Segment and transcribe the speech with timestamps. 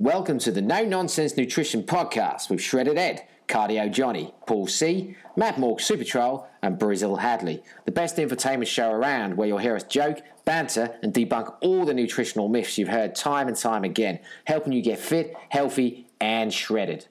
[0.00, 5.58] Welcome to the No Nonsense Nutrition Podcast with Shredded Ed, Cardio Johnny, Paul C, Matt
[5.58, 7.64] Morg Super Troll, and Brazil Hadley.
[7.84, 11.94] The best infotainment show around where you'll hear us joke, banter, and debunk all the
[11.94, 17.08] nutritional myths you've heard time and time again, helping you get fit, healthy, and shredded.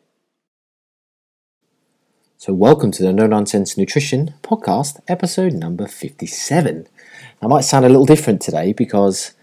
[2.37, 6.87] So, welcome to the No Nonsense Nutrition Podcast, episode number 57.
[7.41, 9.33] I might sound a little different today because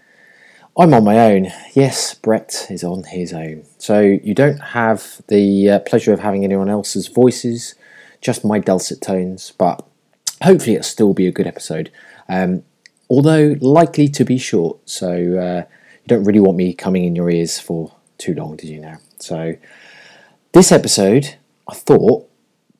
[0.77, 1.51] I'm on my own.
[1.73, 3.63] Yes, Brett is on his own.
[3.77, 7.75] So you don't have the uh, pleasure of having anyone else's voices,
[8.19, 9.85] just my dulcet tones, but
[10.43, 11.91] hopefully it'll still be a good episode.
[12.27, 12.63] Um,
[13.09, 15.63] although likely to be short, so uh,
[16.01, 18.97] you don't really want me coming in your ears for too long, did you know?
[19.17, 19.55] So
[20.51, 21.35] this episode,
[21.69, 22.29] I thought,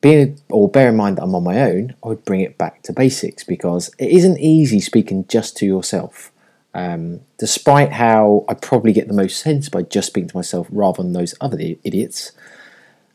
[0.02, 2.84] being or bear in mind that I'm on my own, I would bring it back
[2.84, 6.34] to basics because it isn't easy speaking just to yourself.
[6.76, 11.02] Um, despite how I probably get the most sense by just speaking to myself rather
[11.02, 12.34] than those other idiots,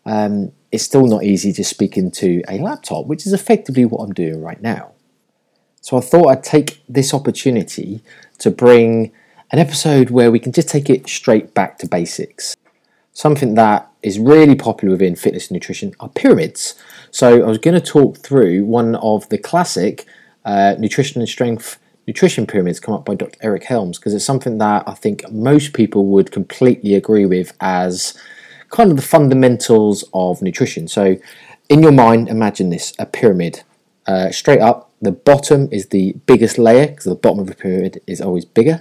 [0.07, 4.15] um, it's still not easy just speaking to a laptop, which is effectively what I'm
[4.15, 4.93] doing right now.
[5.83, 8.01] So I thought I'd take this opportunity
[8.39, 9.13] to bring
[9.53, 12.57] an episode where we can just take it straight back to basics.
[13.13, 16.77] Something that is really popular within fitness and nutrition are pyramids.
[17.11, 20.07] So I was going to talk through one of the classic
[20.47, 23.39] uh, nutrition and strength nutrition pyramids come up by Dr.
[23.43, 28.19] Eric Helms because it's something that I think most people would completely agree with as
[28.71, 30.89] kind of the fundamentals of nutrition.
[30.89, 31.17] So,
[31.69, 33.63] in your mind, imagine this a pyramid.
[34.07, 38.01] Uh, straight up, the bottom is the biggest layer because the bottom of the pyramid
[38.07, 38.81] is always bigger.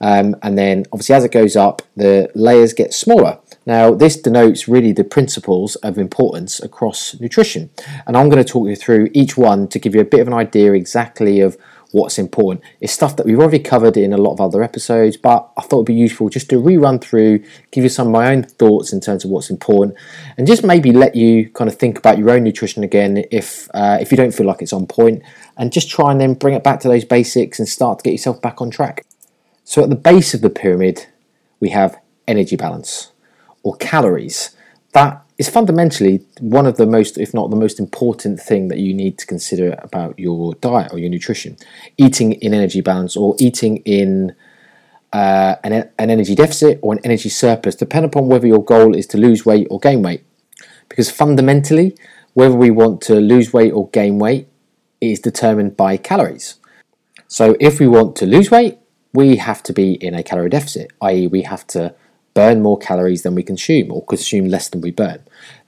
[0.00, 3.39] Um, and then, obviously, as it goes up, the layers get smaller.
[3.66, 7.70] Now, this denotes really the principles of importance across nutrition.
[8.06, 10.28] And I'm going to talk you through each one to give you a bit of
[10.28, 11.56] an idea exactly of
[11.92, 12.64] what's important.
[12.80, 15.78] It's stuff that we've already covered in a lot of other episodes, but I thought
[15.78, 19.00] it'd be useful just to rerun through, give you some of my own thoughts in
[19.00, 19.96] terms of what's important,
[20.38, 23.98] and just maybe let you kind of think about your own nutrition again if uh,
[24.00, 25.22] if you don't feel like it's on point,
[25.56, 28.12] and just try and then bring it back to those basics and start to get
[28.12, 29.04] yourself back on track.
[29.64, 31.06] So at the base of the pyramid,
[31.58, 33.09] we have energy balance
[33.62, 34.56] or calories.
[34.92, 38.92] That is fundamentally one of the most, if not the most important thing that you
[38.92, 41.56] need to consider about your diet or your nutrition.
[41.96, 44.34] Eating in energy balance or eating in
[45.12, 49.06] uh, an, an energy deficit or an energy surplus, depending upon whether your goal is
[49.06, 50.24] to lose weight or gain weight.
[50.88, 51.96] Because fundamentally,
[52.34, 54.48] whether we want to lose weight or gain weight
[55.00, 56.56] is determined by calories.
[57.28, 58.78] So if we want to lose weight,
[59.12, 61.94] we have to be in a calorie deficit, i.e., we have to
[62.34, 65.20] burn more calories than we consume or consume less than we burn.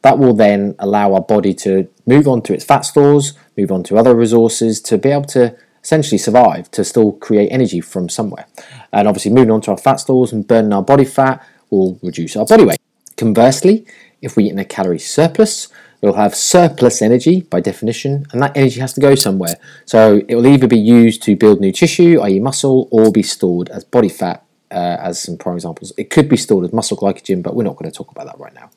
[0.03, 3.83] That will then allow our body to move on to its fat stores, move on
[3.85, 8.47] to other resources to be able to essentially survive, to still create energy from somewhere.
[8.93, 12.37] And obviously, moving on to our fat stores and burning our body fat will reduce
[12.37, 12.81] our body weight.
[13.17, 13.87] Conversely,
[14.21, 15.69] if we eat in a calorie surplus,
[16.01, 19.57] we'll have surplus energy by definition, and that energy has to go somewhere.
[19.85, 23.69] So it will either be used to build new tissue, i.e., muscle, or be stored
[23.71, 25.93] as body fat uh, as some prime examples.
[25.97, 28.39] It could be stored as muscle glycogen, but we're not going to talk about that
[28.39, 28.71] right now.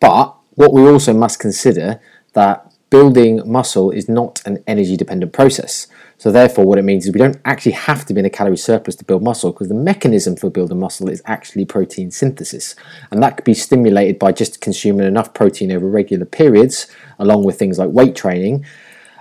[0.00, 2.00] But what we also must consider
[2.32, 5.86] that building muscle is not an energy dependent process.
[6.18, 8.56] So therefore what it means is we don't actually have to be in a calorie
[8.56, 12.74] surplus to build muscle because the mechanism for building muscle is actually protein synthesis.
[13.10, 16.86] And that could be stimulated by just consuming enough protein over regular periods
[17.18, 18.64] along with things like weight training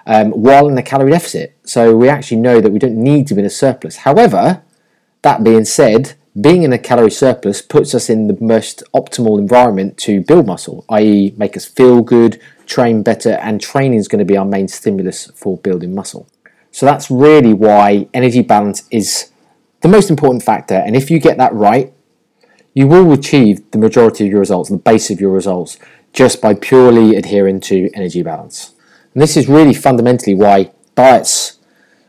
[0.06, 1.58] um, while in a calorie deficit.
[1.64, 3.98] So we actually know that we don't need to be in a surplus.
[3.98, 4.62] However,
[5.26, 9.98] that being said, being in a calorie surplus puts us in the most optimal environment
[9.98, 14.32] to build muscle, i.e., make us feel good, train better, and training is going to
[14.34, 16.28] be our main stimulus for building muscle.
[16.70, 19.32] So that's really why energy balance is
[19.82, 20.76] the most important factor.
[20.76, 21.92] And if you get that right,
[22.76, 25.80] you will achieve the majority of your results, the base of your results,
[26.14, 28.76] just by purely adhering to energy balance.
[29.16, 31.55] And this is really fundamentally why diets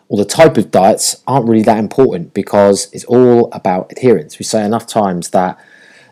[0.09, 4.39] or the type of diets aren't really that important because it's all about adherence.
[4.39, 5.59] We say enough times that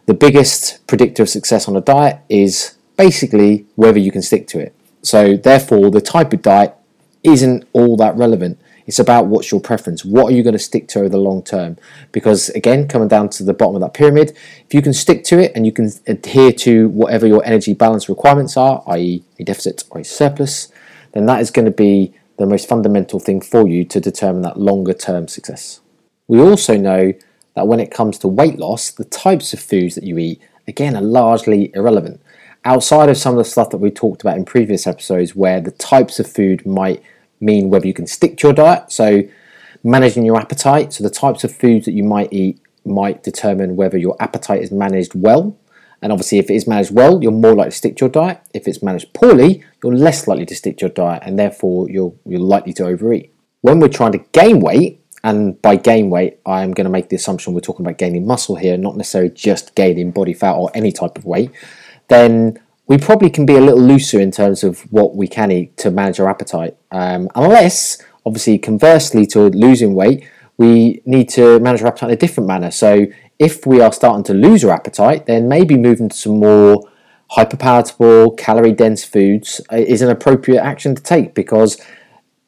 [0.06, 4.58] the biggest predictor of success on a diet is basically whether you can stick to
[4.58, 4.74] it.
[5.02, 6.74] So, therefore, the type of diet
[7.22, 8.58] isn't all that relevant.
[8.86, 10.04] It's about what's your preference.
[10.04, 11.78] What are you going to stick to over the long term?
[12.12, 14.30] Because, again, coming down to the bottom of that pyramid,
[14.66, 18.08] if you can stick to it and you can adhere to whatever your energy balance
[18.08, 20.70] requirements are, i.e., a deficit or a surplus,
[21.12, 24.58] then that is going to be the most fundamental thing for you to determine that
[24.58, 25.80] longer term success.
[26.26, 27.12] We also know
[27.54, 30.96] that when it comes to weight loss, the types of foods that you eat, again,
[30.96, 32.20] are largely irrelevant.
[32.64, 35.70] Outside of some of the stuff that we talked about in previous episodes, where the
[35.70, 37.02] types of food might
[37.40, 39.22] mean whether you can stick to your diet, so
[39.82, 43.98] managing your appetite, so the types of foods that you might eat might determine whether
[43.98, 45.56] your appetite is managed well.
[46.04, 48.42] And obviously, if it is managed well, you're more likely to stick to your diet.
[48.52, 52.14] If it's managed poorly, you're less likely to stick to your diet, and therefore you're
[52.26, 53.32] you're likely to overeat.
[53.62, 57.16] When we're trying to gain weight, and by gain weight, I'm going to make the
[57.16, 60.92] assumption we're talking about gaining muscle here, not necessarily just gaining body fat or any
[60.92, 61.50] type of weight,
[62.08, 65.78] then we probably can be a little looser in terms of what we can eat
[65.78, 66.76] to manage our appetite.
[66.90, 67.96] Um, unless,
[68.26, 70.28] obviously, conversely to losing weight,
[70.58, 72.70] we need to manage our appetite in a different manner.
[72.70, 73.06] So,
[73.44, 76.88] if we are starting to lose our appetite, then maybe moving to some more
[77.32, 81.78] hyperpalatable, calorie dense foods uh, is an appropriate action to take because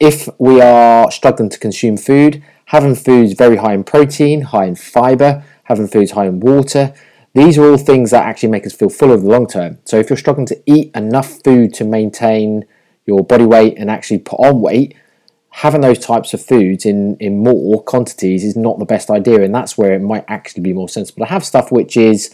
[0.00, 4.74] if we are struggling to consume food, having foods very high in protein, high in
[4.74, 6.94] fiber, having foods high in water,
[7.34, 9.78] these are all things that actually make us feel full over the long term.
[9.84, 12.64] So if you're struggling to eat enough food to maintain
[13.04, 14.96] your body weight and actually put on weight,
[15.56, 19.40] having those types of foods in, in more quantities is not the best idea.
[19.40, 22.30] And that's where it might actually be more sensible to have stuff which is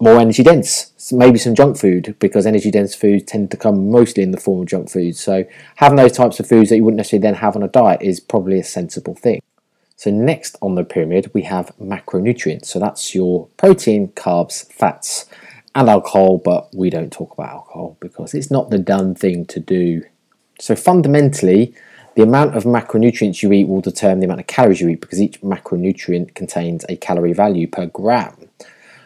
[0.00, 0.92] more energy dense.
[0.96, 4.40] So maybe some junk food because energy dense foods tend to come mostly in the
[4.40, 5.14] form of junk food.
[5.14, 5.44] So
[5.76, 8.18] having those types of foods that you wouldn't necessarily then have on a diet is
[8.18, 9.42] probably a sensible thing.
[9.96, 12.64] So next on the pyramid, we have macronutrients.
[12.64, 15.26] So that's your protein, carbs, fats,
[15.74, 19.60] and alcohol, but we don't talk about alcohol because it's not the done thing to
[19.60, 20.04] do.
[20.58, 21.74] So fundamentally,
[22.18, 25.22] the amount of macronutrients you eat will determine the amount of calories you eat because
[25.22, 28.34] each macronutrient contains a calorie value per gram.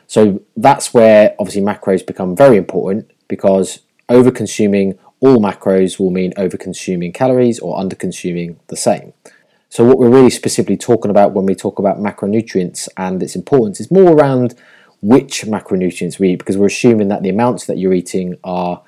[0.06, 6.32] So that's where obviously macros become very important because over consuming all macros will mean
[6.38, 9.12] over consuming calories or under consuming the same.
[9.68, 13.78] So what we're really specifically talking about when we talk about macronutrients and its importance
[13.78, 14.54] is more around
[15.02, 18.82] which macronutrients we eat because we're assuming that the amounts that you're eating are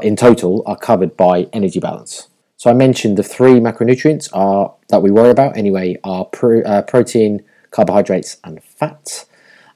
[0.00, 2.28] in total are covered by energy balance.
[2.60, 6.82] So I mentioned the three macronutrients are that we worry about anyway are pro, uh,
[6.82, 9.24] protein, carbohydrates, and fats.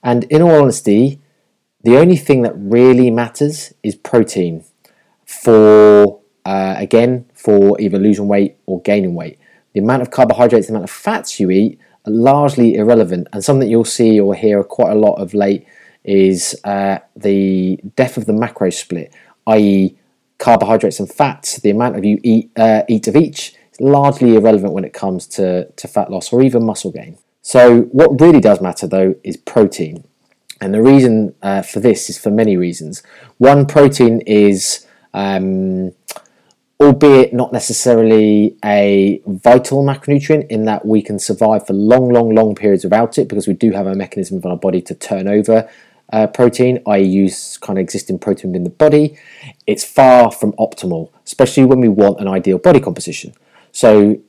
[0.03, 1.19] And in all honesty,
[1.83, 4.65] the only thing that really matters is protein
[5.25, 9.39] for uh, again for either losing weight or gaining weight
[9.73, 13.29] the amount of carbohydrates, the amount of fats you eat are largely irrelevant.
[13.33, 15.67] And something you'll see or hear quite a lot of late
[16.05, 19.11] is uh, the death of the macro split,
[19.47, 19.97] i.e.,
[20.44, 21.56] carbohydrates and fats.
[21.58, 25.26] The amount of you eat uh, eat of each is largely irrelevant when it comes
[25.38, 27.17] to, to fat loss or even muscle gain.
[27.41, 30.05] So what really does matter though is protein.
[30.61, 33.02] And the reason uh, for this is for many reasons.
[33.38, 35.93] One, protein is um,
[36.79, 42.55] albeit not necessarily a vital macronutrient in that we can survive for long, long, long
[42.55, 45.69] periods without it because we do have a mechanism in our body to turn over
[46.15, 49.19] uh, protein, i.e., use kind of existing protein in the body.
[49.67, 53.35] It's far from optimal, especially when we want an ideal body composition.
[53.73, 54.21] So,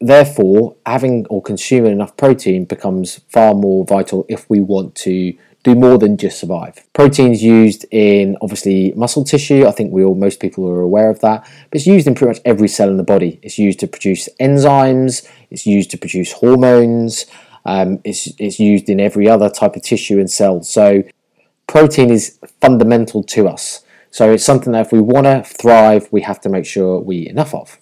[0.00, 5.74] therefore, having or consuming enough protein becomes far more vital if we want to do
[5.74, 6.84] more than just survive.
[6.92, 9.66] Protein's used in obviously muscle tissue.
[9.66, 11.42] I think we all most people are aware of that.
[11.70, 13.40] But it's used in pretty much every cell in the body.
[13.42, 15.28] It's used to produce enzymes.
[15.50, 17.26] It's used to produce hormones.
[17.64, 20.62] Um, it's it's used in every other type of tissue and cell.
[20.62, 21.02] So
[21.66, 23.84] protein is fundamental to us.
[24.10, 27.16] So it's something that if we want to thrive, we have to make sure we
[27.16, 27.78] eat enough of.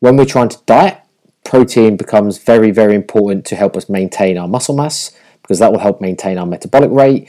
[0.00, 0.98] When we're trying to diet,
[1.44, 5.78] protein becomes very very important to help us maintain our muscle mass because that will
[5.78, 7.28] help maintain our metabolic rate.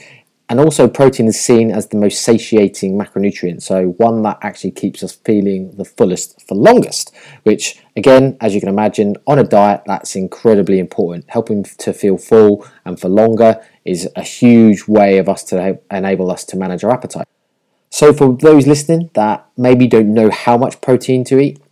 [0.50, 5.00] And also, protein is seen as the most satiating macronutrient, so one that actually keeps
[5.00, 7.14] us feeling the fullest for longest.
[7.44, 11.26] Which, again, as you can imagine, on a diet, that's incredibly important.
[11.28, 16.32] Helping to feel full and for longer is a huge way of us to enable
[16.32, 17.28] us to manage our appetite.
[17.90, 21.62] So, for those listening that maybe don't know how much protein to eat,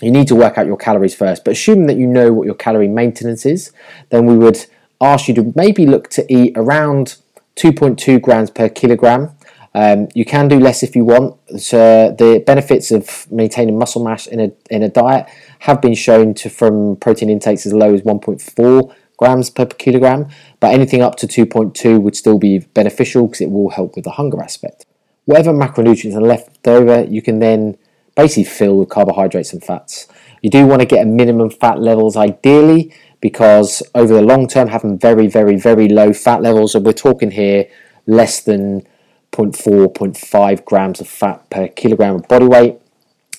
[0.00, 1.44] you need to work out your calories first.
[1.44, 3.72] But assuming that you know what your calorie maintenance is,
[4.08, 4.64] then we would
[5.02, 7.16] ask you to maybe look to eat around
[7.56, 9.30] 2.2 grams per kilogram.
[9.74, 11.38] Um, you can do less if you want.
[11.58, 15.26] So the benefits of maintaining muscle mass in a in a diet
[15.60, 20.28] have been shown to from protein intakes as low as 1.4 grams per kilogram,
[20.60, 24.10] but anything up to 2.2 would still be beneficial because it will help with the
[24.10, 24.84] hunger aspect.
[25.24, 27.78] Whatever macronutrients are left over, you can then
[28.16, 30.08] basically fill with carbohydrates and fats.
[30.42, 34.68] You do want to get a minimum fat levels ideally, because over the long term,
[34.68, 37.66] having very, very, very low fat levels, and we're talking here
[38.06, 38.82] less than
[39.30, 42.78] 0.4, 0.5 grams of fat per kilogram of body weight.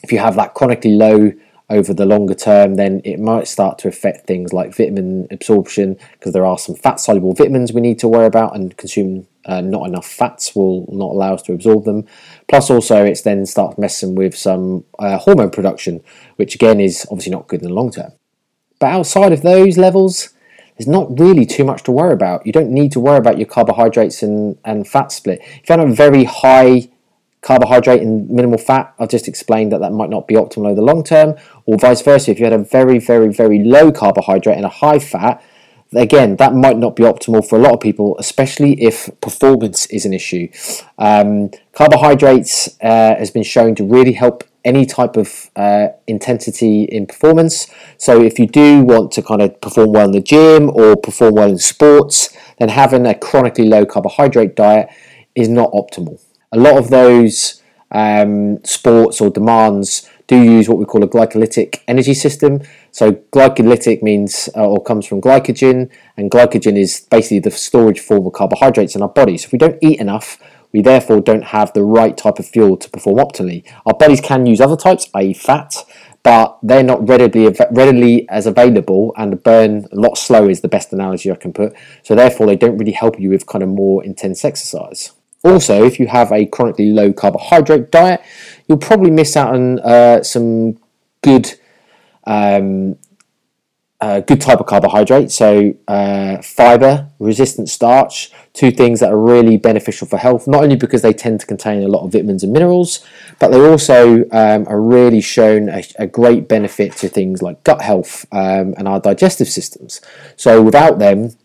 [0.02, 1.34] If you have that chronically low
[1.70, 6.32] over the longer term, then it might start to affect things like vitamin absorption because
[6.32, 9.86] there are some fat soluble vitamins we need to worry about, and consuming uh, not
[9.86, 12.06] enough fats will not allow us to absorb them.
[12.48, 16.02] Plus, also, it's then start messing with some uh, hormone production,
[16.38, 18.14] which again is obviously not good in the long term.
[18.84, 20.34] But outside of those levels,
[20.78, 22.46] there's not really too much to worry about.
[22.46, 25.40] You don't need to worry about your carbohydrates and, and fat split.
[25.42, 26.90] If you have a very high
[27.40, 30.82] carbohydrate and minimal fat, I've just explained that that might not be optimal over the
[30.82, 31.36] long term,
[31.66, 32.32] or vice versa.
[32.32, 35.42] If you had a very, very, very low carbohydrate and a high fat,
[35.96, 40.06] again, that might not be optimal for a lot of people, especially if performance is
[40.06, 40.50] an issue.
[40.98, 47.06] Um, carbohydrates uh, has been shown to really help any type of uh, intensity in
[47.06, 47.68] performance.
[47.98, 51.36] So, if you do want to kind of perform well in the gym or perform
[51.36, 54.90] well in sports, then having a chronically low carbohydrate diet
[55.36, 56.22] is not optimal.
[56.52, 61.82] A lot of those um, sports or demands do use what we call a glycolytic
[61.88, 62.62] energy system.
[62.92, 68.26] So glycolytic means uh, or comes from glycogen, and glycogen is basically the storage form
[68.26, 69.38] of carbohydrates in our body.
[69.38, 70.38] So if we don't eat enough,
[70.74, 73.64] we therefore don't have the right type of fuel to perform optimally.
[73.86, 75.76] Our bodies can use other types, i.e., fat,
[76.24, 80.92] but they're not readily readily as available, and burn a lot slower is the best
[80.92, 81.74] analogy I can put.
[82.02, 85.12] So therefore, they don't really help you with kind of more intense exercise.
[85.44, 88.22] Also, if you have a chronically low carbohydrate diet,
[88.68, 90.80] you'll probably miss out on uh, some
[91.22, 91.54] good
[92.26, 92.98] um,
[94.04, 95.32] uh, good type of carbohydrate.
[95.32, 100.76] So, uh, fiber, resistant starch, two things that are really beneficial for health, not only
[100.76, 103.06] because they tend to contain a lot of vitamins and minerals,
[103.40, 107.82] but they also um, are really shown a, a, great benefit to things like gut
[107.82, 110.02] health um, and our digestive systems.
[110.36, 111.38] So, without them,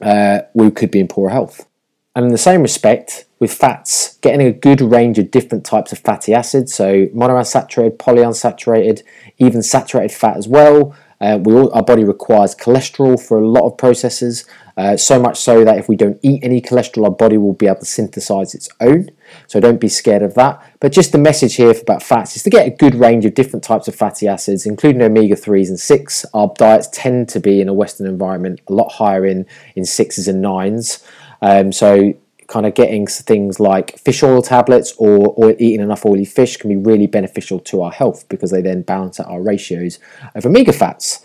[0.00, 1.66] uh, we could be in poor health.
[2.14, 5.98] And in the same respect, with fats, getting a good range of different types of
[5.98, 9.02] fatty acids, so monounsaturated, polyunsaturated,
[9.36, 10.96] even saturated fat as well.
[11.20, 14.44] Uh, we all, our body requires cholesterol for a lot of processes,
[14.76, 17.66] uh, so much so that if we don't eat any cholesterol, our body will be
[17.66, 19.08] able to synthesize its own.
[19.46, 20.62] So don't be scared of that.
[20.80, 23.64] But just the message here about fats is to get a good range of different
[23.64, 26.26] types of fatty acids, including omega 3s and 6.
[26.34, 30.28] Our diets tend to be in a Western environment a lot higher in, in 6s
[30.28, 31.02] and 9s.
[31.40, 32.14] Um, so
[32.48, 36.70] kind of getting things like fish oil tablets or, or eating enough oily fish can
[36.70, 39.98] be really beneficial to our health because they then balance out our ratios
[40.34, 41.24] of omega fats.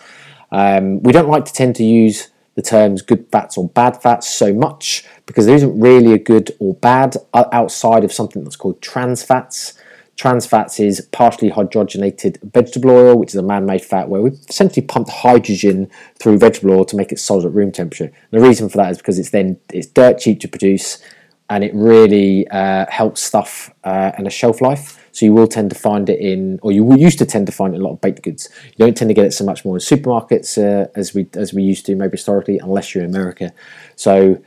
[0.52, 4.28] Um, we don't like to tend to use the terms good fats or bad fats
[4.30, 8.82] so much because there isn't really a good or bad outside of something that's called
[8.82, 9.74] trans fats.
[10.18, 14.40] Trans fats is partially hydrogenated vegetable oil, which is a man made fat where we've
[14.50, 15.90] essentially pumped hydrogen
[16.20, 18.06] through vegetable oil to make it solid at room temperature.
[18.06, 21.02] And the reason for that is because it's then it's dirt cheap to produce
[21.50, 24.98] and it really uh, helps stuff uh, and a shelf life.
[25.12, 27.74] So you will tend to find it in, or you used to tend to find
[27.74, 28.48] it in a lot of baked goods.
[28.78, 31.54] You don't tend to get it so much more in supermarkets uh, as we as
[31.54, 33.52] we used to maybe historically, unless you're in America.
[33.98, 34.42] So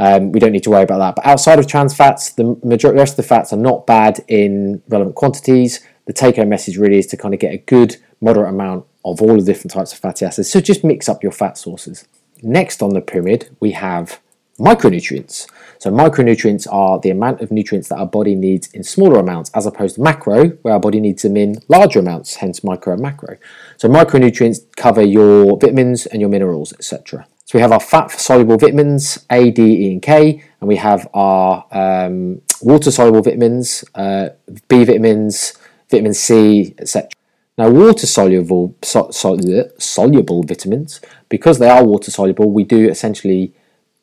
[0.00, 1.16] um, we don't need to worry about that.
[1.16, 4.24] But outside of trans fats, the majority, the rest of the fats are not bad
[4.28, 5.80] in relevant quantities.
[6.06, 9.20] The take home message really is to kind of get a good, moderate amount of
[9.20, 10.50] all the different types of fatty acids.
[10.50, 12.06] So just mix up your fat sources.
[12.42, 14.20] Next on the pyramid, we have
[14.58, 15.46] micronutrients.
[15.78, 19.66] So micronutrients are the amount of nutrients that our body needs in smaller amounts as
[19.66, 23.36] opposed to macro, where our body needs them in larger amounts, hence micro and macro.
[23.76, 27.26] So micronutrients cover your vitamins and your minerals, etc.
[27.50, 31.08] So we have our fat soluble vitamins A, D, E, and K, and we have
[31.12, 34.28] our um, water soluble vitamins, uh,
[34.68, 35.54] B vitamins,
[35.90, 37.10] vitamin C, etc.
[37.58, 43.52] Now, water soluble so, soluble vitamins, because they are water soluble, we do essentially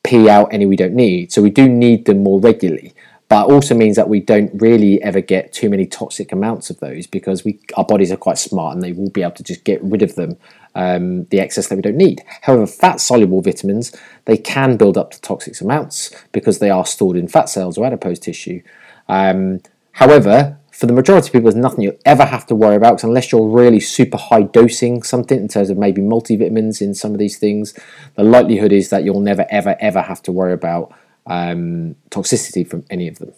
[0.03, 1.31] pee out any we don't need.
[1.31, 2.93] So we do need them more regularly
[3.29, 7.07] but also means that we don't really ever get too many toxic amounts of those
[7.07, 9.83] because we our bodies are quite smart and they will be able to just get
[9.83, 10.37] rid of them
[10.77, 15.11] um, the excess that we don't need however fat soluble vitamins they can build up
[15.11, 18.61] to toxic amounts because they are stored in fat cells or adipose tissue
[19.09, 19.59] um,
[19.93, 23.31] however for the majority of people, there's nothing you'll ever have to worry about unless
[23.31, 27.39] you're really super high dosing something in terms of maybe multivitamins in some of these
[27.39, 27.73] things.
[28.13, 30.93] The likelihood is that you'll never, ever, ever have to worry about
[31.25, 33.33] um, toxicity from any of them.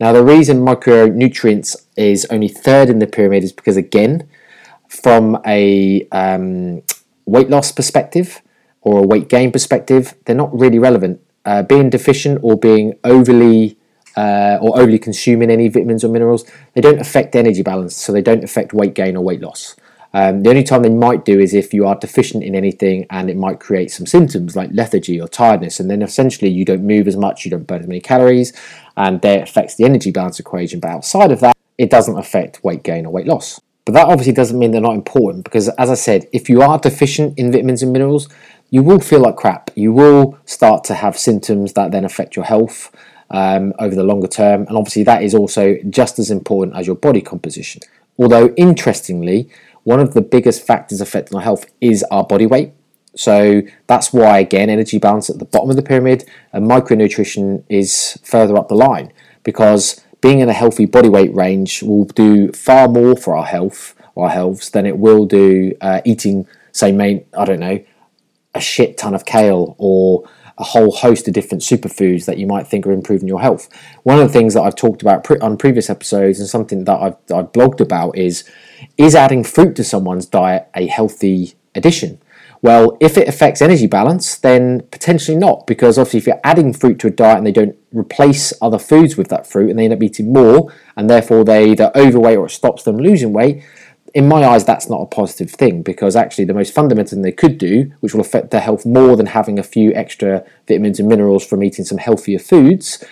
[0.00, 4.26] Now, the reason micronutrients is only third in the pyramid is because, again,
[4.88, 6.82] from a um,
[7.26, 8.42] weight loss perspective
[8.80, 11.20] or a weight gain perspective, they're not really relevant.
[11.44, 13.78] Uh, being deficient or being overly
[14.16, 18.22] uh, or overly consuming any vitamins or minerals, they don't affect energy balance, so they
[18.22, 19.76] don't affect weight gain or weight loss.
[20.12, 23.28] Um, the only time they might do is if you are deficient in anything and
[23.28, 27.06] it might create some symptoms like lethargy or tiredness, and then essentially you don't move
[27.06, 28.52] as much, you don't burn as many calories,
[28.96, 30.80] and that affects the energy balance equation.
[30.80, 33.60] But outside of that, it doesn't affect weight gain or weight loss.
[33.88, 36.78] But that obviously doesn't mean they're not important because, as I said, if you are
[36.78, 38.28] deficient in vitamins and minerals,
[38.68, 39.70] you will feel like crap.
[39.74, 42.94] You will start to have symptoms that then affect your health
[43.30, 46.96] um, over the longer term, and obviously that is also just as important as your
[46.96, 47.80] body composition.
[48.18, 49.48] Although, interestingly,
[49.84, 52.74] one of the biggest factors affecting our health is our body weight.
[53.16, 58.18] So that's why, again, energy balance at the bottom of the pyramid and micronutrition is
[58.22, 59.14] further up the line
[59.44, 63.94] because being in a healthy body weight range will do far more for our health,
[64.16, 67.84] our healths, than it will do uh, eating, say, main, I don't know,
[68.54, 72.66] a shit ton of kale or a whole host of different superfoods that you might
[72.66, 73.68] think are improving your health.
[74.02, 77.00] One of the things that I've talked about pre- on previous episodes and something that
[77.00, 78.44] I've, I've blogged about is
[78.96, 82.20] is adding fruit to someone's diet a healthy addition?
[82.60, 86.98] Well, if it affects energy balance, then potentially not, because obviously, if you're adding fruit
[87.00, 89.92] to a diet and they don't replace other foods with that fruit and they end
[89.92, 93.62] up eating more, and therefore they either overweight or it stops them losing weight,
[94.14, 97.30] in my eyes, that's not a positive thing because actually, the most fundamental thing they
[97.30, 101.08] could do, which will affect their health more than having a few extra vitamins and
[101.08, 103.04] minerals from eating some healthier foods,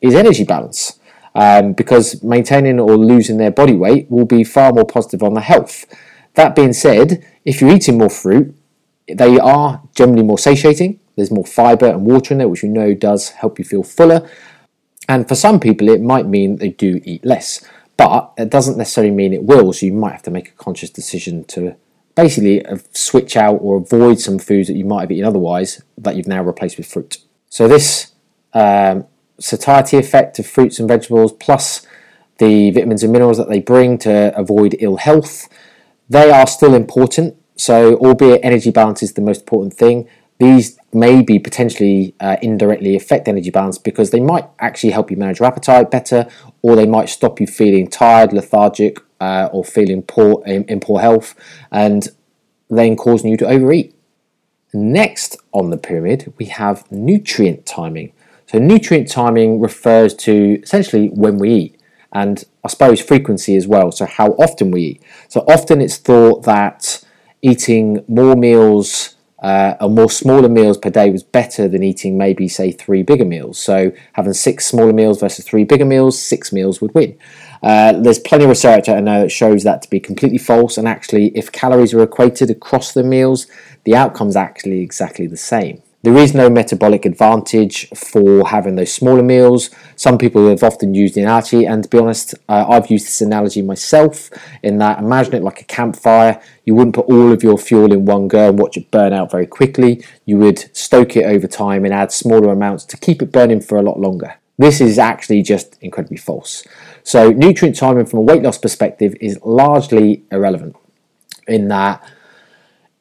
[0.00, 0.98] is energy balance.
[1.34, 5.40] Um, because maintaining or losing their body weight will be far more positive on the
[5.40, 5.84] health.
[6.34, 8.54] That being said, if you're eating more fruit,
[9.08, 11.00] they are generally more satiating.
[11.16, 14.28] There's more fiber and water in there, which we know does help you feel fuller.
[15.08, 17.64] And for some people, it might mean they do eat less,
[17.96, 19.72] but it doesn't necessarily mean it will.
[19.72, 21.76] So you might have to make a conscious decision to
[22.14, 26.28] basically switch out or avoid some foods that you might have eaten otherwise that you've
[26.28, 27.18] now replaced with fruit.
[27.50, 28.12] So this
[28.52, 29.06] um,
[29.38, 31.86] satiety effect of fruits and vegetables, plus
[32.38, 35.48] the vitamins and minerals that they bring to avoid ill health,
[36.08, 40.08] they are still important so, albeit energy balance is the most important thing,
[40.38, 45.16] these may be potentially uh, indirectly affect energy balance because they might actually help you
[45.16, 46.26] manage your appetite better,
[46.62, 51.00] or they might stop you feeling tired, lethargic, uh, or feeling poor in, in poor
[51.00, 51.34] health,
[51.70, 52.08] and
[52.68, 53.94] then causing you to overeat.
[54.72, 58.12] Next on the pyramid, we have nutrient timing.
[58.46, 61.80] So, nutrient timing refers to essentially when we eat,
[62.12, 63.92] and I suppose frequency as well.
[63.92, 65.02] So, how often we eat.
[65.28, 67.04] So, often it's thought that
[67.44, 72.48] eating more meals uh, or more smaller meals per day was better than eating maybe
[72.48, 73.58] say three bigger meals.
[73.58, 77.18] So having six smaller meals versus three bigger meals, six meals would win.
[77.62, 80.88] Uh, there's plenty of research I know that shows that to be completely false, and
[80.88, 83.46] actually, if calories are equated across the meals,
[83.84, 85.82] the outcome's actually exactly the same.
[86.04, 89.70] There is no metabolic advantage for having those smaller meals.
[89.96, 93.22] Some people have often used the analogy, and to be honest, uh, I've used this
[93.22, 94.28] analogy myself
[94.62, 96.42] in that imagine it like a campfire.
[96.66, 99.30] You wouldn't put all of your fuel in one go and watch it burn out
[99.30, 100.04] very quickly.
[100.26, 103.78] You would stoke it over time and add smaller amounts to keep it burning for
[103.78, 104.34] a lot longer.
[104.58, 106.64] This is actually just incredibly false.
[107.02, 110.76] So, nutrient timing from a weight loss perspective is largely irrelevant
[111.48, 112.06] in that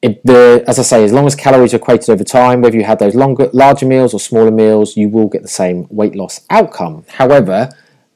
[0.03, 2.83] it, the, as I say, as long as calories are equated over time, whether you
[2.83, 6.41] have those longer, larger meals or smaller meals, you will get the same weight loss
[6.49, 7.05] outcome.
[7.07, 7.69] However,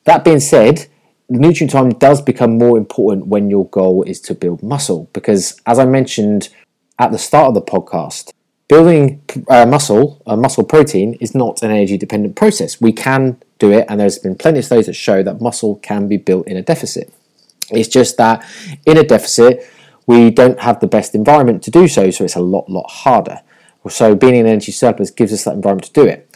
[0.04, 0.88] that being said,
[1.30, 5.80] nutrient time does become more important when your goal is to build muscle because, as
[5.80, 6.50] I mentioned
[7.00, 8.34] at the start of the podcast,
[8.68, 12.82] building uh, muscle, uh, muscle protein, is not an energy dependent process.
[12.82, 16.10] We can do it, and there's been plenty of studies that show that muscle can
[16.10, 17.14] be built in a deficit.
[17.72, 18.46] It's just that
[18.86, 19.66] in a deficit,
[20.08, 23.42] we don't have the best environment to do so, so it's a lot, lot harder.
[23.90, 26.30] So being in an energy surplus gives us that environment to do it.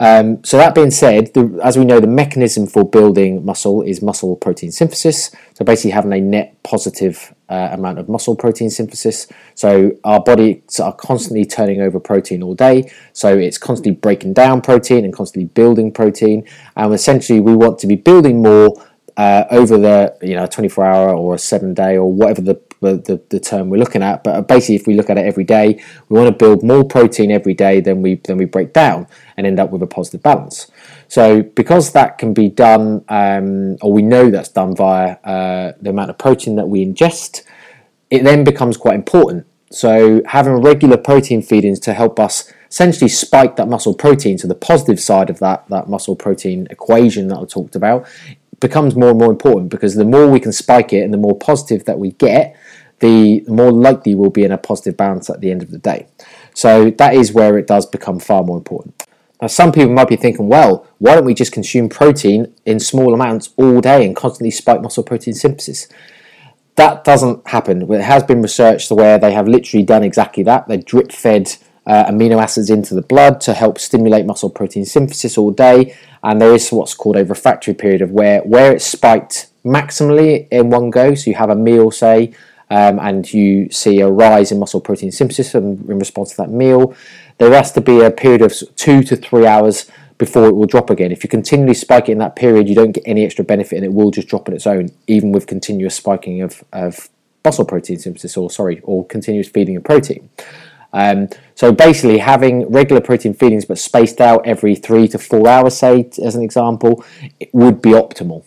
[0.00, 4.00] Um, so that being said, the, as we know, the mechanism for building muscle is
[4.00, 5.34] muscle protein synthesis.
[5.54, 9.26] So basically having a net positive uh, amount of muscle protein synthesis.
[9.56, 12.92] So our bodies are constantly turning over protein all day.
[13.12, 16.46] So it's constantly breaking down protein and constantly building protein.
[16.76, 18.76] And essentially, we want to be building more
[19.16, 23.20] uh, over the you know 24 hour or a seven day or whatever the, the,
[23.28, 24.24] the term we're looking at.
[24.24, 27.30] But basically, if we look at it every day, we want to build more protein
[27.30, 30.70] every day than we than we break down and end up with a positive balance.
[31.08, 35.90] So because that can be done, um, or we know that's done via uh, the
[35.90, 37.42] amount of protein that we ingest,
[38.10, 39.46] it then becomes quite important.
[39.70, 44.54] So having regular protein feedings to help us essentially spike that muscle protein to the
[44.54, 48.06] positive side of that, that muscle protein equation that I talked about
[48.60, 51.36] becomes more and more important because the more we can spike it and the more
[51.36, 52.56] positive that we get,
[53.00, 56.06] the more likely we'll be in a positive balance at the end of the day.
[56.54, 59.06] So that is where it does become far more important.
[59.40, 63.14] Now, some people might be thinking, well, why don't we just consume protein in small
[63.14, 65.86] amounts all day and constantly spike muscle protein synthesis?
[66.74, 67.90] That doesn't happen.
[67.92, 70.66] It has been researched where they have literally done exactly that.
[70.66, 71.54] They drip fed
[71.86, 75.96] uh, amino acids into the blood to help stimulate muscle protein synthesis all day.
[76.22, 80.70] And there is what's called a refractory period of where where it's spiked maximally in
[80.70, 81.14] one go.
[81.14, 82.34] So you have a meal, say,
[82.70, 86.50] um, and you see a rise in muscle protein synthesis in, in response to that
[86.50, 86.94] meal.
[87.38, 90.90] There has to be a period of two to three hours before it will drop
[90.90, 91.12] again.
[91.12, 93.84] If you continually spike it in that period, you don't get any extra benefit and
[93.84, 97.08] it will just drop on its own, even with continuous spiking of, of
[97.44, 100.28] muscle protein synthesis or sorry, or continuous feeding of protein.
[100.92, 105.76] Um, so basically, having regular protein feedings but spaced out every three to four hours,
[105.76, 107.04] say as an example,
[107.52, 108.44] would be optimal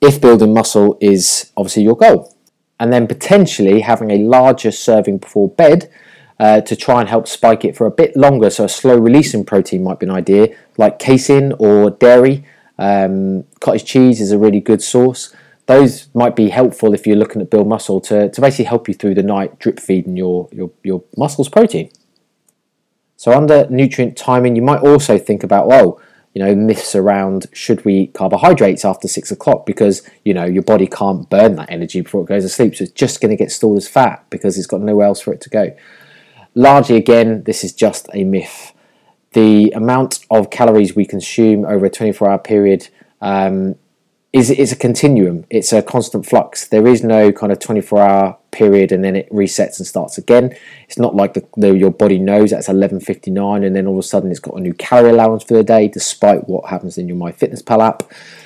[0.00, 2.34] if building muscle is obviously your goal.
[2.80, 5.90] And then potentially having a larger serving before bed
[6.38, 8.50] uh, to try and help spike it for a bit longer.
[8.50, 12.44] So a slow releasing protein might be an idea, like casein or dairy.
[12.78, 15.34] Um, cottage cheese is a really good source.
[15.66, 18.94] Those might be helpful if you're looking to build muscle to, to basically help you
[18.94, 21.90] through the night, drip feeding your, your, your muscles protein.
[23.16, 26.00] So under nutrient timing, you might also think about, well,
[26.38, 30.62] you know, myths around should we eat carbohydrates after six o'clock because, you know, your
[30.62, 32.76] body can't burn that energy before it goes to sleep.
[32.76, 35.32] So it's just going to get stored as fat because it's got nowhere else for
[35.32, 35.76] it to go.
[36.54, 38.72] Largely, again, this is just a myth.
[39.32, 42.88] The amount of calories we consume over a 24 hour period
[43.20, 43.74] um,
[44.32, 45.44] is, is a continuum.
[45.50, 46.68] It's a constant flux.
[46.68, 50.56] There is no kind of 24 hour period and then it resets and starts again.
[50.84, 54.02] It's not like the, the, your body knows that's 11.59 and then all of a
[54.02, 57.16] sudden it's got a new calorie allowance for the day despite what happens in your
[57.16, 58.02] MyFitnessPal app.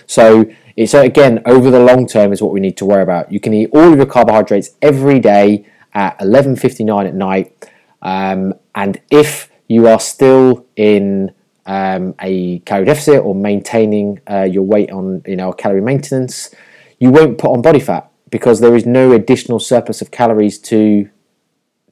[0.06, 3.32] So it's again over the long term is what we need to worry about.
[3.32, 7.70] You can eat all of your carbohydrates every day at 11.59 at night
[8.02, 11.32] um, and if you are still in
[11.66, 16.54] um, a calorie deficit or maintaining uh, your weight on you know calorie maintenance,
[16.98, 21.08] you won't put on body fat because there is no additional surplus of calories to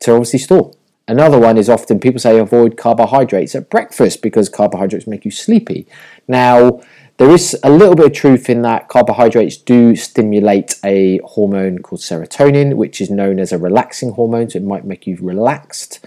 [0.00, 0.72] to obviously store.
[1.06, 5.86] Another one is often people say avoid carbohydrates at breakfast because carbohydrates make you sleepy.
[6.26, 6.80] Now,
[7.18, 12.00] there is a little bit of truth in that carbohydrates do stimulate a hormone called
[12.00, 16.06] serotonin, which is known as a relaxing hormone, so it might make you relaxed.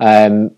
[0.00, 0.52] Um,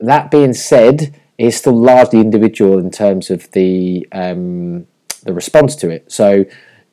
[0.00, 4.86] that being said, it's still largely individual in terms of the um,
[5.24, 6.10] the response to it.
[6.10, 6.46] So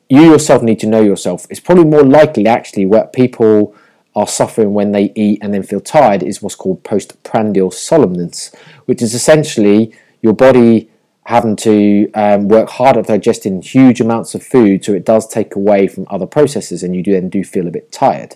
[0.10, 1.48] you yourself need to know yourself.
[1.50, 3.76] It's probably more likely actually what people
[4.16, 8.54] are suffering when they eat and then feel tired is what's called postprandial somnolence,
[8.86, 10.90] which is essentially your body
[11.26, 15.56] having to um, work hard at digesting huge amounts of food, so it does take
[15.56, 18.36] away from other processes, and you then do feel a bit tired.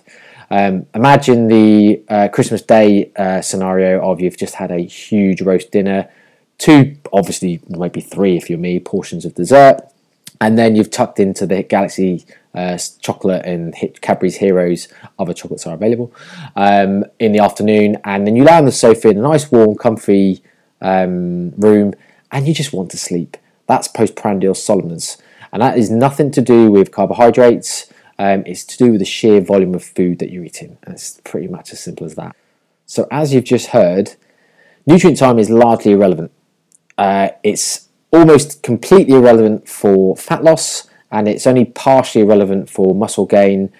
[0.50, 5.70] Um, imagine the uh, Christmas Day uh, scenario of you've just had a huge roast
[5.70, 6.08] dinner,
[6.56, 9.82] two, obviously, maybe three if you're me, portions of dessert,
[10.40, 12.24] and then you've tucked into the Galaxy
[12.54, 16.12] uh, chocolate and Cadbury's Heroes, other chocolates are available,
[16.56, 19.76] um, in the afternoon, and then you lie on the sofa in a nice, warm,
[19.76, 20.42] comfy
[20.80, 21.94] um, room,
[22.30, 23.36] and you just want to sleep.
[23.66, 25.18] That's postprandial somnolence,
[25.52, 29.40] and that is nothing to do with carbohydrates um, it's to do with the sheer
[29.40, 30.78] volume of food that you're eating.
[30.82, 32.34] And it's pretty much as simple as that.
[32.84, 34.14] So, as you've just heard,
[34.86, 36.32] nutrient time is largely irrelevant.
[36.96, 43.26] Uh, it's almost completely irrelevant for fat loss, and it's only partially irrelevant for muscle
[43.26, 43.72] gain.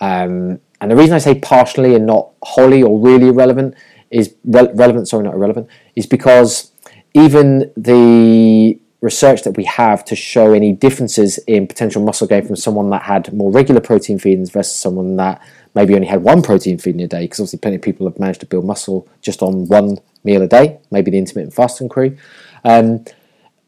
[0.00, 3.74] Um, and the reason I say partially and not wholly or really irrelevant
[4.10, 6.72] is re- relevant, sorry, not irrelevant, is because
[7.14, 12.56] even the research that we have to show any differences in potential muscle gain from
[12.56, 15.40] someone that had more regular protein feedings versus someone that
[15.74, 18.40] maybe only had one protein feeding a day, because obviously plenty of people have managed
[18.40, 22.16] to build muscle just on one meal a day, maybe the intermittent fasting crew.
[22.64, 23.04] Um,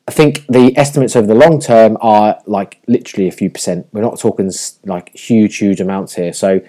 [0.09, 3.87] I think the estimates over the long term are like literally a few percent.
[3.93, 4.51] We're not talking
[4.87, 6.33] like huge, huge amounts here.
[6.33, 6.63] So,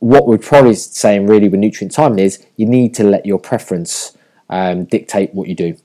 [0.00, 4.18] what we're probably saying really with nutrient timing is you need to let your preference
[4.48, 5.76] um, dictate what you do.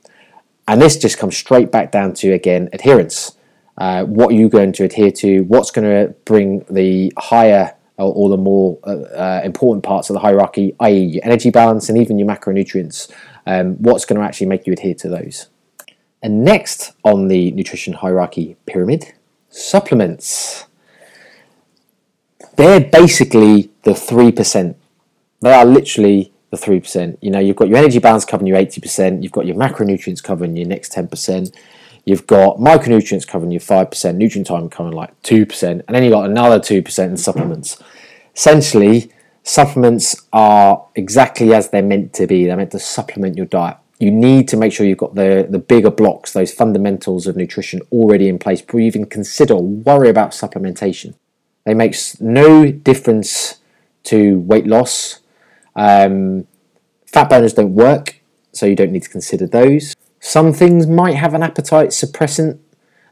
[0.66, 3.36] And this just comes straight back down to, again, adherence.
[3.78, 5.42] Uh, what are you going to adhere to?
[5.42, 10.14] What's going to bring the higher or, or the more uh, uh, important parts of
[10.14, 13.12] the hierarchy, i.e., your energy balance and even your macronutrients?
[13.46, 15.50] Um, what's going to actually make you adhere to those?
[16.22, 19.12] And next on the nutrition hierarchy pyramid,
[19.48, 20.66] supplements.
[22.56, 24.74] They're basically the 3%.
[25.40, 27.18] They are literally the 3%.
[27.20, 30.56] You know, you've got your energy balance covering you 80%, you've got your macronutrients covering
[30.56, 31.54] your next 10%,
[32.04, 36.30] you've got micronutrients covering you 5%, nutrient time covering like 2%, and then you've got
[36.30, 37.82] another 2% in supplements.
[38.34, 39.10] Essentially,
[39.42, 42.46] supplements are exactly as they're meant to be.
[42.46, 43.76] They're meant to supplement your diet.
[43.98, 47.80] You need to make sure you've got the, the bigger blocks, those fundamentals of nutrition
[47.90, 51.14] already in place before you even consider or worry about supplementation.
[51.64, 53.58] They make no difference
[54.04, 55.20] to weight loss,
[55.74, 56.46] um,
[57.06, 58.20] fat burners don't work,
[58.52, 59.94] so you don't need to consider those.
[60.20, 62.58] Some things might have an appetite suppressant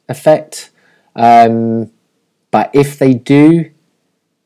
[0.08, 0.70] effect,
[1.16, 1.90] um,
[2.50, 3.70] but if they do,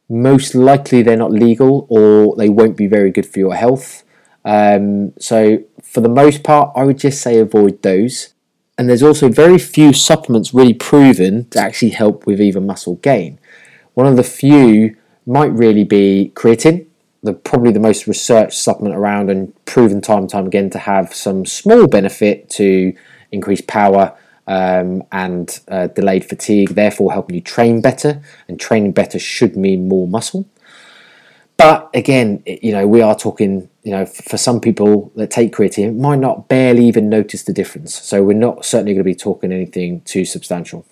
[0.09, 4.03] most likely they're not legal or they won't be very good for your health.
[4.45, 8.35] Um, so, for the most part, I would just say avoid those.
[8.77, 13.41] And there's also very few supplements really proven to actually help with even muscle gain.
[13.95, 14.97] One of the few
[15.27, 16.89] might really be creatine
[17.23, 21.15] the probably the most researched supplement around and proven time and time again to have
[21.15, 22.95] some small benefit to
[23.33, 28.23] increase power um, and uh, delayed fatigue, therefore helping you train better.
[28.47, 30.49] And training better should mean more muscle.
[31.57, 35.97] But again, you know, we are talking, you know, for some people that take creatine,
[35.97, 37.95] might not barely even notice the difference.
[37.95, 40.85] So we're not certainly going to be talking anything too substantial.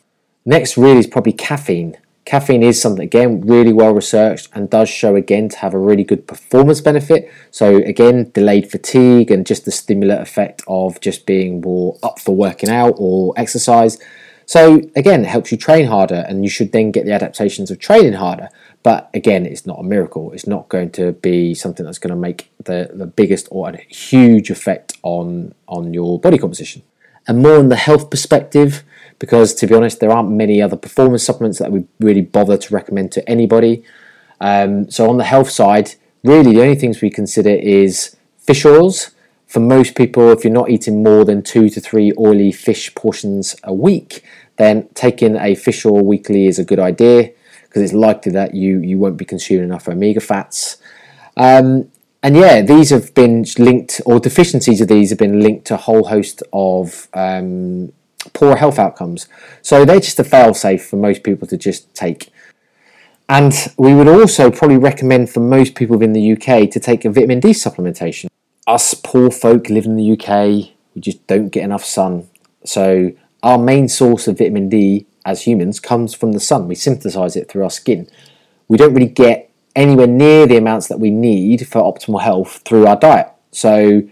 [0.47, 1.99] Next, really, is probably caffeine.
[2.25, 6.05] Caffeine is something, again, really well researched and does show, again, to have a really
[6.05, 7.31] good performance benefit.
[7.51, 12.35] So, again, delayed fatigue and just the stimulant effect of just being more up for
[12.35, 13.99] working out or exercise.
[14.47, 17.79] So, again, it helps you train harder and you should then get the adaptations of
[17.79, 18.49] training harder.
[18.87, 20.31] But again, it's not a miracle.
[20.31, 23.79] It's not going to be something that's going to make the, the biggest or a
[23.79, 26.83] huge effect on, on your body composition.
[27.27, 28.85] And more on the health perspective,
[29.19, 32.75] because to be honest, there aren't many other performance supplements that we really bother to
[32.75, 33.83] recommend to anybody.
[34.41, 39.11] Um, so on the health side, really the only things we consider is fish oils.
[39.49, 43.57] For most people, if you're not eating more than two to three oily fish portions
[43.65, 44.23] a week,
[44.59, 47.33] then taking a fish oil weekly is a good idea
[47.77, 50.79] because it's likely that you you won't be consuming enough omega fats.
[51.37, 51.91] Um,
[52.23, 55.77] and yeah, these have been linked, or deficiencies of these have been linked to a
[55.77, 57.93] whole host of um,
[58.33, 59.29] poor health outcomes.
[59.61, 62.33] So they're just a fail safe for most people to just take.
[63.29, 67.11] And we would also probably recommend for most people in the UK to take a
[67.11, 68.29] vitamin D supplementation.
[68.67, 72.27] Us poor folk live in the UK, we just don't get enough sun.
[72.65, 73.13] So
[73.43, 76.69] our main source of vitamin D as humans comes from the sun.
[76.69, 78.09] We synthesize it through our skin.
[78.69, 82.87] We don't really get anywhere near the amounts that we need for optimal health through
[82.87, 83.31] our diet.
[83.51, 84.03] So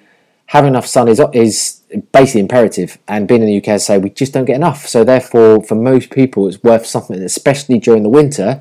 [0.47, 1.81] having enough sun is is
[2.13, 2.99] basically imperative.
[3.09, 4.87] And being in the UK, I say we just don't get enough.
[4.89, 8.61] So therefore, for most people, it's worth something, especially during the winter,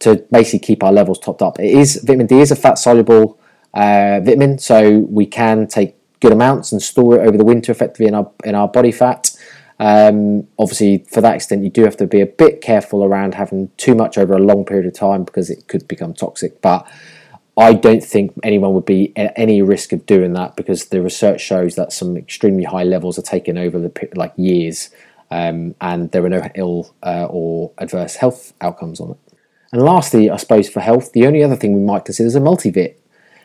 [0.00, 1.60] to basically keep our levels topped up.
[1.60, 3.38] It is vitamin D is a fat soluble
[3.72, 8.06] uh, vitamin, so we can take good amounts and store it over the winter effectively
[8.06, 9.31] in our in our body fat.
[9.82, 13.68] Um, obviously, for that extent, you do have to be a bit careful around having
[13.76, 16.62] too much over a long period of time because it could become toxic.
[16.62, 16.88] But
[17.58, 21.40] I don't think anyone would be at any risk of doing that because the research
[21.40, 24.90] shows that some extremely high levels are taken over the like years,
[25.32, 29.18] um, and there are no ill uh, or adverse health outcomes on it.
[29.72, 32.40] And lastly, I suppose for health, the only other thing we might consider is a
[32.40, 32.94] multivit.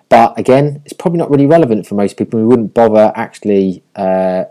[0.08, 2.40] But again, it's probably not really relevant for most people.
[2.40, 4.46] We wouldn't bother actually, uh,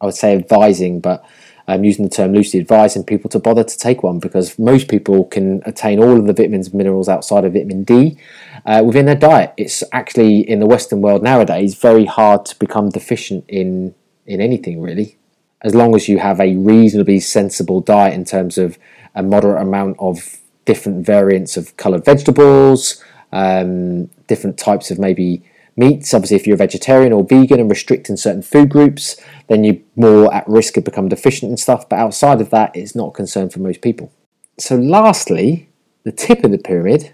[0.00, 1.24] I would say, advising, but
[1.68, 5.26] I'm using the term loosely, advising people to bother to take one because most people
[5.26, 8.16] can attain all of the vitamins and minerals outside of vitamin D
[8.64, 9.52] uh, within their diet.
[9.58, 13.94] It's actually in the Western world nowadays very hard to become deficient in
[14.26, 15.16] in anything really,
[15.62, 18.78] as long as you have a reasonably sensible diet in terms of
[19.14, 25.42] a moderate amount of different variants of coloured vegetables, um, different types of maybe
[25.78, 26.12] meats.
[26.12, 30.32] Obviously, if you're a vegetarian or vegan and restricting certain food groups, then you're more
[30.34, 31.88] at risk of becoming deficient and stuff.
[31.88, 34.12] But outside of that, it's not a concern for most people.
[34.58, 35.68] So, lastly,
[36.02, 37.12] the tip of the pyramid,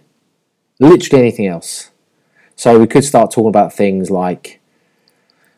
[0.81, 1.91] literally anything else.
[2.57, 4.61] So, we could start talking about things like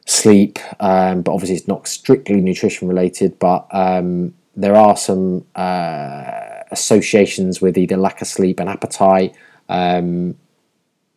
[0.05, 6.63] sleep, um, but obviously, it's not strictly nutrition related, but um, there are some uh,
[6.71, 9.37] associations with either lack of sleep and appetite.
[9.69, 10.37] Um,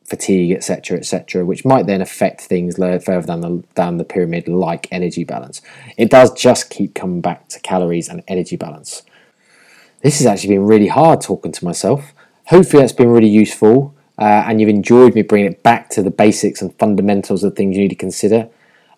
[0.09, 4.87] fatigue, etc., etc., which might then affect things further down the down the pyramid, like
[4.91, 5.61] energy balance.
[5.97, 9.03] It does just keep coming back to calories and energy balance.
[10.01, 12.13] This has actually been really hard talking to myself.
[12.45, 16.11] Hopefully, that's been really useful, uh, and you've enjoyed me bringing it back to the
[16.11, 18.49] basics and fundamentals of things you need to consider.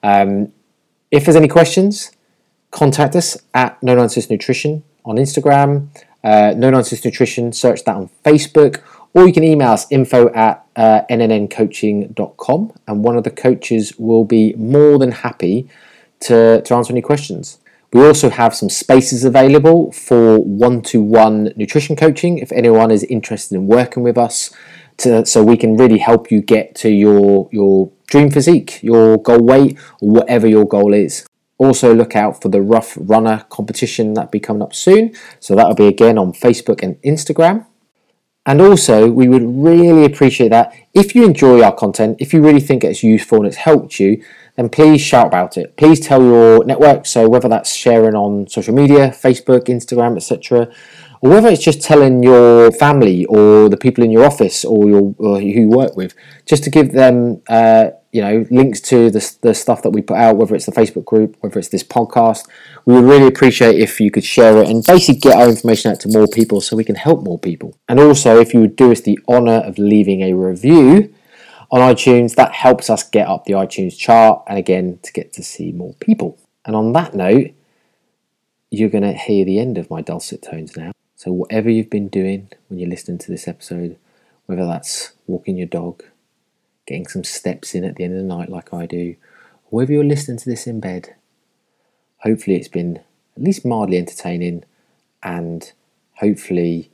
[0.04, 0.54] Um,
[1.12, 2.12] if there's any questions,
[2.72, 5.88] contact us at No Nonsense Nutrition on Instagram.
[6.24, 8.82] Uh, no Nonsense Nutrition, search that on Facebook
[9.14, 14.26] or you can email us info at uh, nnncoaching.com and one of the coaches will
[14.26, 15.70] be more than happy
[16.22, 17.60] to, to answer any questions.
[17.94, 23.04] We also have some spaces available for one to one nutrition coaching if anyone is
[23.04, 24.54] interested in working with us
[24.98, 29.44] to, so we can really help you get to your, your dream physique, your goal
[29.44, 31.26] weight, or whatever your goal is.
[31.58, 35.14] Also, look out for the Rough Runner competition that'll be coming up soon.
[35.40, 37.66] So, that'll be again on Facebook and Instagram.
[38.46, 42.60] And also, we would really appreciate that if you enjoy our content, if you really
[42.60, 44.24] think it's useful and it's helped you,
[44.56, 45.78] then please shout about it.
[45.78, 47.06] Please tell your network.
[47.06, 50.74] So whether that's sharing on social media, Facebook, Instagram, etc.,
[51.22, 55.16] or whether it's just telling your family or the people in your office or your
[55.18, 56.14] or who you work with,
[56.46, 60.18] just to give them uh, you know links to the, the stuff that we put
[60.18, 62.46] out whether it's the facebook group whether it's this podcast
[62.86, 66.00] we would really appreciate if you could share it and basically get our information out
[66.02, 68.92] to more people so we can help more people and also if you would do
[68.92, 71.14] us the honor of leaving a review
[71.72, 72.36] on iTunes.
[72.36, 75.94] That helps us get up the iTunes chart and again to get to see more
[75.96, 76.38] people.
[76.66, 77.52] And on that note,
[78.70, 80.92] you're going to hear the end of my dulcet tones now.
[81.22, 83.96] So, whatever you've been doing when you're listening to this episode,
[84.48, 86.02] whether that's walking your dog,
[86.88, 89.16] getting some steps in at the end of the night like I do,
[89.66, 91.14] or whether you're listening to this in bed,
[92.24, 93.02] hopefully it's been
[93.38, 94.64] at least mildly entertaining
[95.22, 95.72] and
[96.14, 96.90] hopefully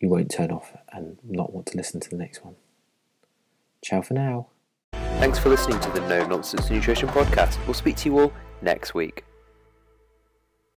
[0.00, 2.54] you won't turn off and not want to listen to the next one.
[3.84, 4.46] Ciao for now.
[4.94, 7.58] Thanks for listening to the No Nonsense Nutrition Podcast.
[7.66, 9.26] We'll speak to you all next week.